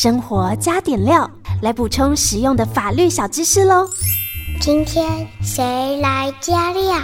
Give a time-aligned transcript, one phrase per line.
[0.00, 1.28] 生活加点料，
[1.60, 3.84] 来补充实用的法律小知识喽。
[4.60, 7.00] 今天谁来加料？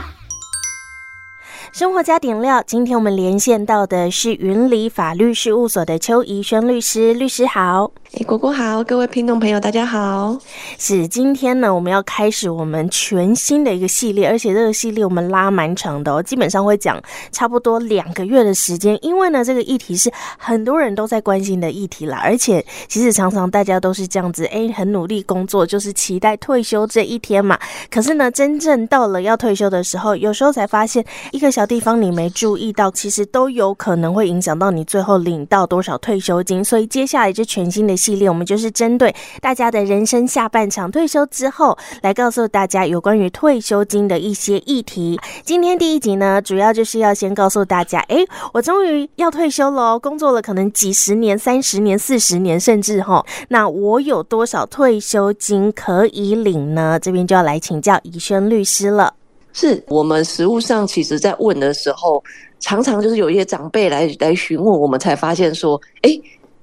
[1.72, 7.90] 生活加点料，今天我们连线到的是云里法律事务所的邱怡轩律师，律师好。
[8.16, 10.38] 哎，果果好，各位听众朋友，大家好。
[10.78, 17.02] 是今天呢，我们要开始我们全新的一个系列，而且这个系列我们拉蛮长的哦，基本上会讲
[17.32, 18.96] 差不多两个月的时间。
[19.02, 27.58] 因为呢，这个议题是很多人都在关心的议题啦，而且其实常常大家都是这样子，哎，很努力工作，就是期待退休这一天嘛。
[27.90, 36.64] 可是呢，真正到了要退休的时候，有时候才发现一个小地方你没注意到，其实都有可能会影响到你最后领到多少退休金。
[36.64, 45.18] 所以接下来这全新的系列，我们就是针对大家的人生下半场退休之后，来告诉大家有关于退休金的一些议题。
[45.42, 48.18] 今天第一集呢，主要就是要先告诉大家，哎，
[48.52, 56.98] 我终于要退休了，工作了可能几十年、三十年、四十年，甚至齁，那我有多少退休金可以领呢？
[57.00, 59.14] 这边就要来请教怡轩律师了。
[59.54, 62.22] 是我们实务上，其实在问的时候，
[62.60, 66.10] 常常就是有一些长辈来来询问，我们才发现说，哎。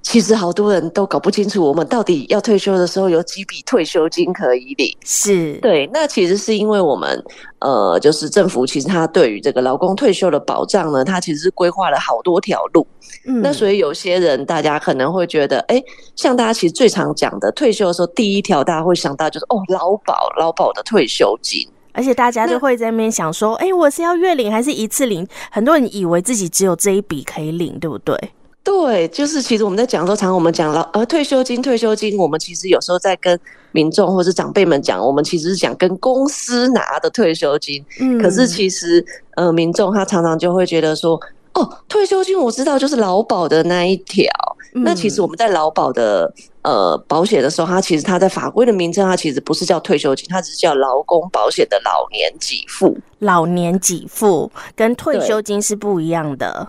[0.02, 4.96] 其实好多人都搞不清楚，我们到底要退休的时候有几笔退休金可以领。
[5.06, 7.24] 是对，那其实是因为我们
[7.60, 12.86] 呃，就是政府其实它对于这个劳工退休的保障呢，它其实是规划了好多条路。
[13.28, 15.82] 嗯，那所以有些人大家可能会觉得，哎，
[16.16, 25.28] 像大家其实最常讲的退休的时候，第一条大家会想到就是哦，劳保劳保的退休金，而且大家就会在那边想说，哎，我是要月领还是一次领？
[25.52, 28.18] 很多人以为自己只有这一笔可以领，对不对？
[28.64, 33.40] 对，就是其实我们在讲的时候，常常我们讲了呃退休金，退休金，我们其实有时候在跟
[33.72, 37.84] 民众或是长辈们讲，我们其实是讲跟公司拿的退休金。
[38.00, 39.03] 嗯，可是其实
[39.36, 41.20] 呃民众他常常就会觉得说，
[41.53, 44.26] 哦，退休金我知道就是劳保的那一条。
[44.75, 46.31] 嗯，那其实我们在劳保的
[46.62, 52.96] 呃保险的时候，它其实它在法规的名称，它其实不是叫退休金，它只是叫劳工保险的老年给付。
[53.20, 56.68] 老年给付跟退休金是不一样的。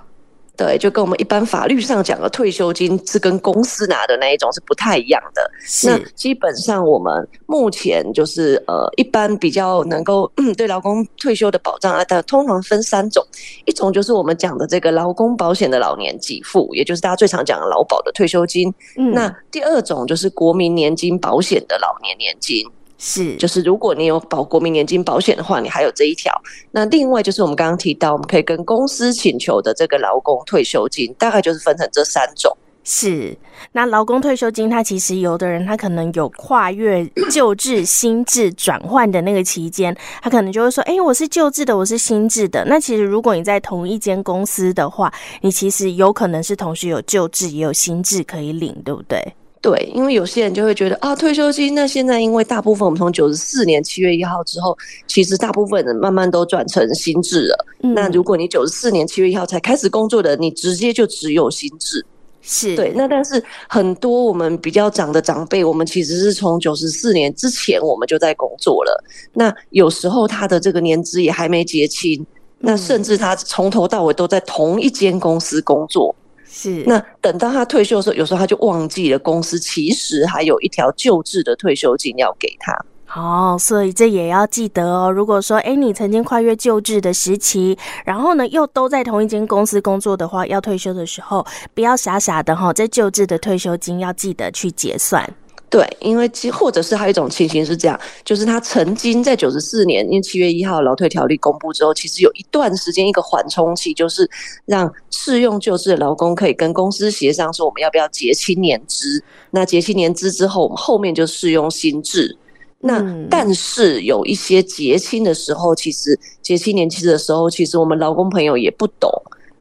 [0.63, 5.51] 对，就跟我们一般法律上讲的退休金是跟公司拿的那一种是不太一样的。
[5.83, 13.27] 那基本上我们目前就是呃，一般比较能够嗯对劳工退休的保障啊，但通常分三种，
[13.65, 18.73] 一种就是我们讲的这个劳工保险的老年给付，也就是大家最常讲的劳保的退休金。
[18.97, 19.11] 嗯。
[19.11, 22.71] 那第二种就是国民年金保险的老年年金。
[23.05, 26.33] 是，就是如果你有保国民年金保险的话，你还有这一条。
[26.71, 32.57] 那另外就是我们刚刚提到，我们可以跟公司请求的这个劳工退休金，大概就是分成这三种。
[32.85, 33.37] 是，
[33.73, 49.35] 那劳工退休金，它其实有的人他可能有跨越旧制、新制转换的那个期间，他可能就会说：“哎、欸，我是旧制的，我是新制的。”那其实如果你在同一间公司的话，你其实有可能是同时有旧制也有新制可以领，对不对？
[49.63, 57.67] 对，因为有些人就会觉得啊，退休金那现在因为大部分我们从九十四年七月一号之后，其实大部分人慢慢都转成新制了。
[57.85, 62.05] 嗯、那如果你九十四年七月一号才开始工作的，你直接就只有新制。
[62.45, 69.05] 是对，那但是很多我们比较长的长辈，我们其实是从九十四年之前我们就在工作了。
[69.33, 72.27] 那有时候他的这个年资也还没结清，
[72.59, 76.13] 那甚至他从头到尾都在同一间公司工作。
[76.55, 82.77] 是，那等到他退休的时候，有时候他就忘记了公司其实还有一条旧制的退休金要给他。
[83.15, 85.11] 哦，所以这也要记得哦。
[85.11, 95.31] 如果说，哎，你曾经跨越旧制的时期，然后呢又都在同一间公司工作的话，要退休的时候，不要傻傻的哈，这旧制的退休金要记得去结算。
[95.73, 104.31] 对，因为其或者是还有一种情形是这样，就是他曾经在九十四年，因为七月一号劳退条例公布之后，其实有一段时间一个缓冲期，就是
[104.67, 109.25] 让适用旧制的劳工可以跟公司协商说，我们要不要结清年资。
[109.51, 112.37] 那结清年资之后，我们后面就适用新制。
[112.81, 119.11] 那但是有一些结清的时候，其实结清年资的时候，其实我们劳工朋友也不懂，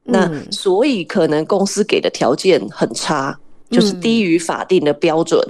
[0.03, 3.39] 那所以可能公司给的条件很差，
[3.69, 5.41] 就是低于法定的标准。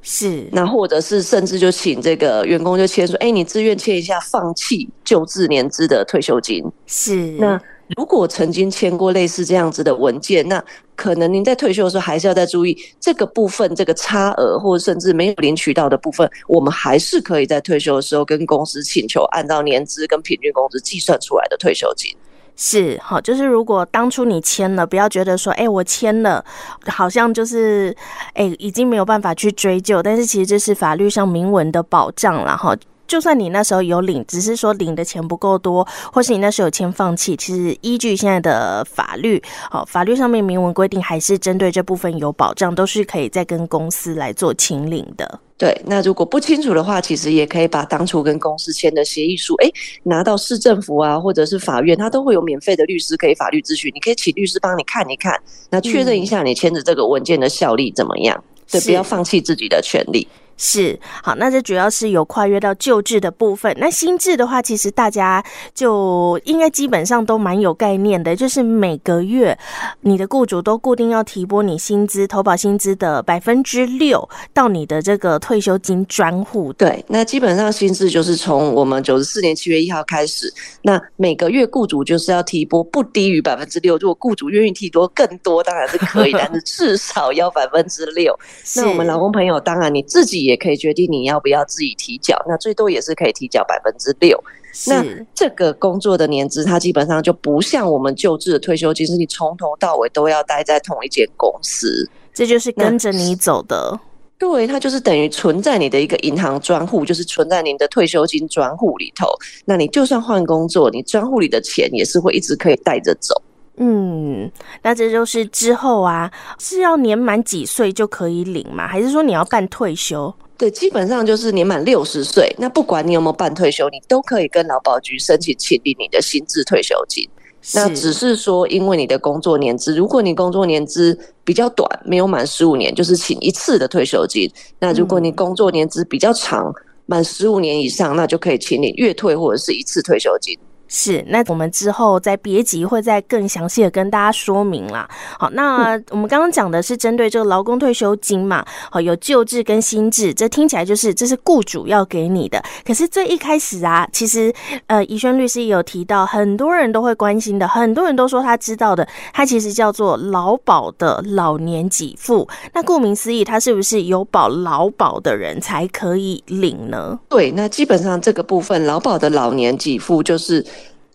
[0.00, 6.64] 是，那或者是甚至就请这个员工就签说，哎、欸，你自愿签一下放弃旧制年资的退休金。
[6.86, 7.60] 是，那
[7.96, 10.62] 如果曾经签过类似这样子的文件，那
[10.94, 22.14] 可能您在退休的时候还是要再注意这个部分，这个差额或者甚至没有领取到的部分，我们还是可以在退休的时候跟公司请求按照年资跟平均工资计算出来的退休金。
[22.60, 26.44] 是好，就是如果当初你签了，不要觉得说，哎、我签了，
[26.88, 27.96] 好像就是，
[28.34, 30.02] 哎、已经没有办法去追究。
[30.02, 32.74] 但是其实这是法律上明文的保障了哈。
[33.08, 45.40] 就算你那时候有领，只是说领的钱不够多，或是你那时候有签放弃，其实依据现在的法律，好，法律上面明文规定，还是针对这部分有保障，都是可以再跟公司来做清领的。
[45.56, 49.68] 对，那如果不清楚的话，其实也可以把当初跟公司签的协议书，哎，
[50.04, 55.36] 拿到市政府啊，或者是法院，他都会有免费的律师可以法律咨询，你可以请律师帮你看一看，
[55.70, 58.36] 那确认一下你签的这个文件的效力怎么样？
[58.38, 60.28] 嗯、对，不要放弃自己的权利。
[60.60, 63.72] 是，好，那这主要是有跨越到旧制的部分。
[63.78, 69.56] 那新制的话，其实大家就应该基本上都蛮有概念的，就是每个月
[70.00, 76.72] 你的雇主都固定要提拨你薪资、投保薪资的百分之六到你的这个退休金专户。
[76.72, 80.52] 对，那基本上新制就是从我们九十四年七月一号开始，
[80.82, 83.96] 那每个月雇主就是要提拨不低于百分之六。
[83.98, 88.36] 如果雇主愿意提拨更多，当然是可以， 但是至少要百分之六。
[88.74, 90.47] 那我们劳工朋友，当然你自己。
[90.48, 94.42] 也可以决定你要不要自己提缴，那最多也是可以提缴百分之六。
[94.86, 95.04] 那
[95.34, 104.00] 这个工作的年资，它基本上就不像我们旧制的退休金，是你从头到尾都要待在同一间公司，这就是跟着你走的。
[104.38, 109.26] 对，它就是等于存在你的一个银行专户，就是存在您的退休金专户里头。
[109.64, 113.34] 那你就算换工作，你专户里的钱也是会一直可以带着走。
[113.80, 114.50] 嗯，
[114.82, 118.86] 那这就是之后啊，是要年满几岁就可以领吗？
[118.86, 120.34] 还是说你要办退休？
[120.56, 127.28] 对，基本上就是年满六十岁，那不管你有没有办退休，你都可以跟劳保局申请请领你的新制退休金。
[127.74, 134.50] 那只是说，因为你的工作年资，如果你工作年资比较短，没有满十五年，就是请一次的退休金。
[134.80, 136.72] 那如果你工作年资比较长，
[137.06, 140.58] 满十五年以上，那就可以请领月退或者是一次退休金。
[140.88, 145.08] 是，那我们之后在别集会再更详细的跟大家说明啦。
[145.38, 152.62] 好，那我们刚刚讲的是针对这个劳工退休金嘛，好，有旧制跟新制，这听起来就是这是雇主要给你的。
[152.86, 154.52] 可是最一开始啊，其实
[154.86, 162.48] 呃，怡萱律师也有提到，很多人都会关心的，很多人都说他知道的，它其实叫做劳保的老年给付。
[162.72, 167.18] 那顾名思义，它是不是有保劳保的人才可以领呢？
[167.28, 170.64] 对，那基本上这个部分劳保的老年给付就是。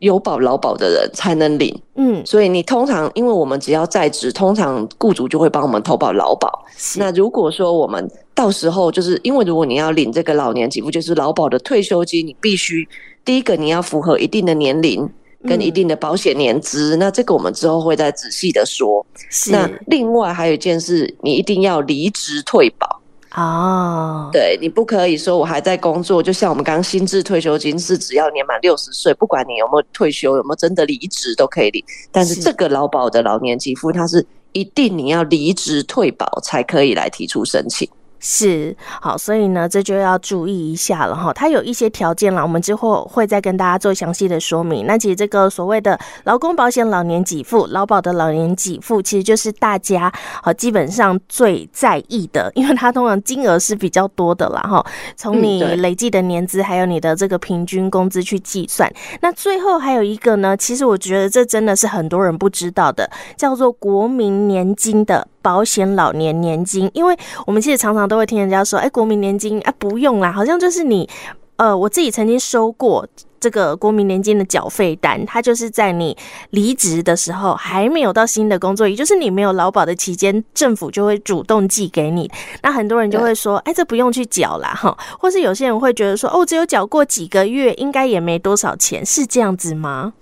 [0.04, 6.66] 有保劳保的人才能领，嗯，所以你通常，因为我们只要在职，通常雇主就会帮我们投保劳保。
[6.98, 8.06] 那如果说我们
[8.36, 12.86] 到时候就是因为如果你要领这个老年给付，就是劳保的退休金，你必须
[13.24, 15.10] 第一个你要符合一定的年龄
[15.48, 19.06] 跟一定的保险年资，嗯，那这个我们之后会再仔细的说。
[19.50, 23.00] 那另外还有一件事，你一定要离职退保。
[23.35, 31.83] 哦，对，你不可以说我还在工作，就像我们刚新制退休金是只要年满六十岁，不管你有没有退休，有没有真的离职都可以领。
[32.12, 37.89] 但是这个劳保的老年给付，它是一定你要离职退保才可以来提出申请。
[38.25, 41.34] 是，好，所以呢，这就要注意一下了哈。
[41.34, 44.88] 它有一些条件了，我们之后会再跟大家做详细的说明。
[44.88, 50.10] 那其实这个所谓的劳工保险老年给付、劳保的老年给付，其实就是大家
[50.42, 54.86] 好基本上最在意的，因为它通常金额是比较多的啦哈。
[55.18, 58.90] 从你累计的年资，还有你的这个平均工资去计算。
[59.19, 65.28] 那最后还有一个呢，其实我觉得这真的是很多人不知道的，叫做国民年金的。
[65.44, 67.14] 保险老年年金，因为
[67.46, 71.10] 我们其实常常都会听人家说，哎，国民年金啊，不用啦，好像就是你，
[71.57, 73.07] 呃，我自己曾经收过
[73.39, 76.15] 这个国民年金的缴费单，它就是在你
[76.51, 82.31] 离职的时候，还没有到新的工作，也就是你没有劳保的期间，政府就会主动寄给你。
[82.62, 90.14] 那很多人就会说，哎，这不用去缴啦，哈，或是有些人会觉得说，哦，只有缴过几个月，应该也没多少钱，是这样子吗？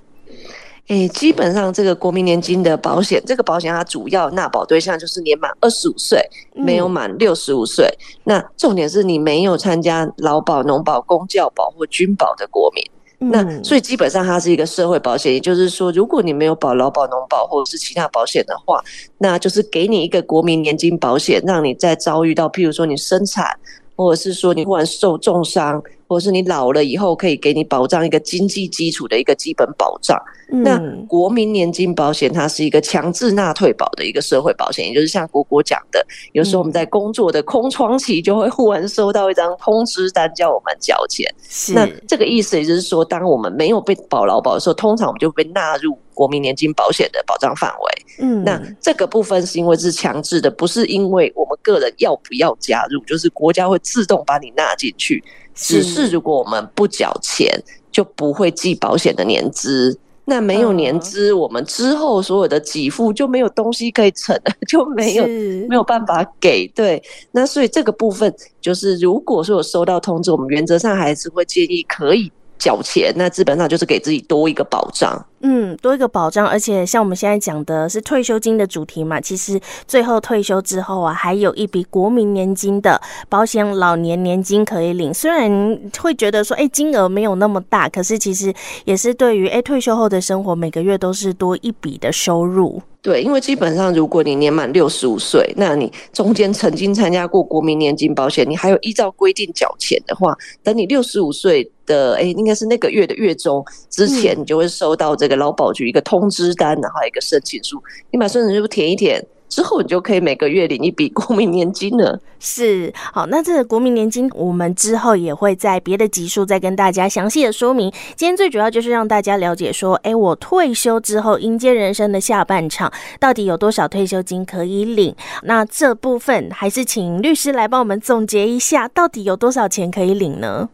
[0.92, 6.22] 诶、欸，基本上这个国民年金的保险，这个保险它主要纳保对象就是年满二十五岁，
[6.54, 7.90] 没有满六十五岁。
[8.26, 12.84] 那重点是你没有参加劳保、农保、公教保或军保的国民。
[13.20, 18.84] 那所以基本上它是一个社会保险，也就是说，如果你没有保劳保、农保或者是其他保险的话，
[19.18, 23.58] 那就是给你一个国民年金保险，让你在遭遇到譬如说你生产，
[23.96, 25.82] 或者是说你忽然受重伤。
[26.12, 30.22] 或是你老了以后，可以给你保障一个经济基础的一个基本保障。
[30.52, 30.78] 嗯、那
[31.08, 41.26] 国民年金保险它是一个强制纳退保的一个社会保险，也就是像果果讲的，有时候我们在工作的空窗期就会忽然收到一张通知单，叫我们缴钱。
[41.48, 41.72] 是。
[41.72, 48.06] 那这个意思也就是说，当我们没有被保劳保的时候，通常我们就被纳入国民年金保险的保障范围。
[48.20, 55.24] 嗯，那这个部分是因为是强制的，不是因为我们个人要不要加入，就是国家会自动把你纳进去。
[55.54, 57.48] 只是如果我们不缴钱，
[57.92, 59.98] 就不会计保险的年资。
[60.26, 65.26] 那没有年资，我们之后所有的给付就没有东西可以存， 就没有
[65.68, 66.68] 没有办法给。
[66.70, 72.32] 对，那所以这个部分就是，如果说有收到通知，我们原则上还是会建议可以。
[72.60, 75.26] 缴钱，那基本上就是给自己多一个保障。
[75.44, 85.14] 嗯，多一个保障，而且像我们现在讲的是退休金的主题嘛，其实最后退休之后啊，还有一笔国民年金的保险老年年金可以领。
[85.14, 88.54] 虽然会觉得说，哎，金额没有那么大，可是其实
[88.86, 92.82] 也是对于哎退休后的生活，每个月都是多一笔的收入。
[93.04, 109.26] 对，因为基本上如果你年满六十五岁，那你中间曾经参加过国民年金保险，你还有依照规定缴钱的话，等你六十五岁的哎，应该是那个月的月中之前，你就会收到这个劳保局一个通知单，然后一个申请书，你把申请书填一填。
[109.50, 112.18] 之后你就可以每个月领一笔 国民年金了。
[112.40, 117.92] 是，好，那这个国民年金，我们之后也会在别的集数再跟大家详细的说明。
[118.16, 125.14] 今天最主要就是让大家了解说，哎，我退休之后迎接人生的下半场，到底有多少退休金可以领？
[125.44, 130.70] 那这部分还是请律师来帮我们总结一下，到底有多少钱可以领呢？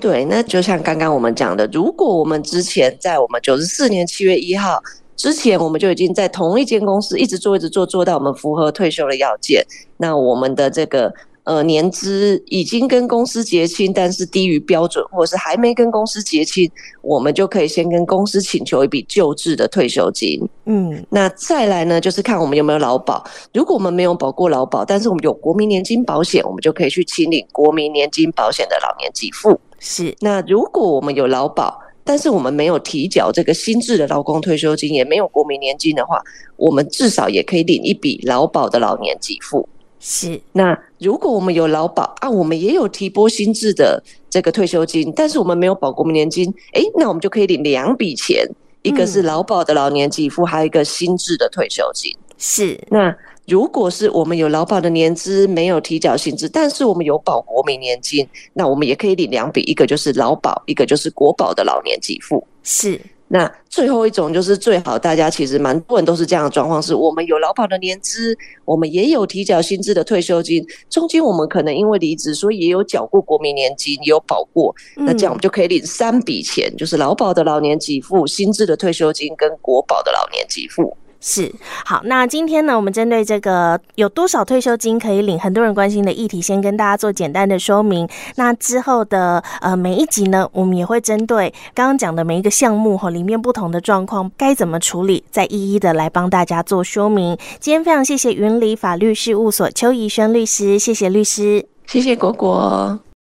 [0.00, 4.82] 对，那就像刚刚我们讲的，如果我们之前在我们九十四年七月一号。
[5.14, 9.64] 之前我们就已经在同一间公司一直做一直做，做到我们符合退休的要件。
[9.98, 11.12] 那我们的这个
[11.44, 16.70] 呃年资已经跟公司结清，但是低于标准，或者是还没跟公司结清，
[17.00, 20.40] 我们就可以先跟公司请求一笔旧制的退休金。
[20.66, 23.24] 嗯，那再来呢，就是看我们有没有劳保。
[23.52, 29.58] 如果我们没有保过劳保，但是我们有国民年金保险，我们就可以去清理国民年金保险的老年给付。
[29.78, 36.22] 是，那如果我们有劳保，但是我们没有提缴这个新制的劳工退休金，也没有国民年金的话，
[36.56, 39.68] 我们至少也可以领一笔劳保的老年给付。
[40.04, 48.44] 是，那如果我们有劳保啊，我们也有提拨薪制的这个退休金，但是我们没有保国民年金，诶，那我们就可以领两笔钱，
[48.82, 52.12] 一个是劳保的老年给付，还有一个薪制的退休金。
[52.36, 53.16] 是，那。
[53.44, 62.46] 如果是我们有劳保的年资，没有提缴薪资，但是我们有保国民年金，那我们也可以领两笔，一个就是劳保，一个就是国保的老年给付。
[62.62, 63.00] 是，
[63.34, 68.36] 那最后一种就是最好，大家其实蛮多人都是这样的状况，是我们有劳保的年资，
[68.66, 80.94] 我们也有提缴薪资的退休金，中间我们可能因为离职，所以也有缴过国民年金，也有保过，那这样我们就可以领三笔钱，就是劳保的老年给付、薪资的退休金跟国保的老年给付。
[81.24, 88.08] 是，好，那今天呢，我们针对这个有多少退休金可以领，很多人关心的议题，先跟大家做简单的说明。
[88.34, 97.38] 那之后的呃每一集呢，我们也会针对刚刚讲的每一个项目和里面不同的状况该怎么处理，再一一的来帮大家做说明。
[97.60, 102.98] 今天非常谢谢云里法律事务所邱怡轩律师，谢谢律师，谢谢果果。